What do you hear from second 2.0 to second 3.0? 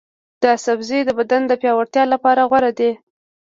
لپاره غوره دی.